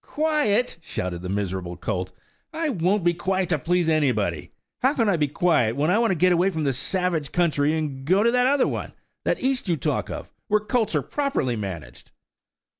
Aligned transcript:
"Quiet!" 0.03 0.77
shouted 0.81 1.21
the 1.21 1.29
miserable 1.29 1.77
colt. 1.77 2.11
"I 2.51 2.69
won't 2.69 3.03
be 3.03 3.13
quiet, 3.13 3.49
to 3.49 3.59
please 3.59 3.87
anybody. 3.87 4.51
How 4.81 4.95
can 4.95 5.07
I 5.07 5.15
be 5.15 5.27
quiet, 5.27 5.75
when 5.75 5.91
I 5.91 5.99
want 5.99 6.09
to 6.09 6.15
get 6.15 6.31
away 6.33 6.49
from 6.49 6.63
this 6.63 6.79
savage 6.79 7.31
country, 7.31 7.77
and 7.77 8.03
go 8.03 8.23
to 8.23 8.31
that 8.31 8.47
other 8.47 8.67
one–that 8.67 9.39
East 9.43 9.69
you 9.69 9.75
talk 9.77 10.09
of–where 10.09 10.61
colts 10.61 10.95
are 10.95 11.03
properly 11.03 11.55
managed?" 11.55 12.09